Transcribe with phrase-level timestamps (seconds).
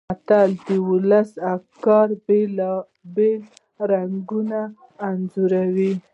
[0.09, 3.41] متل د ولسي افکارو بېلابېل
[3.91, 4.59] رنګونه
[5.07, 5.93] انځوروي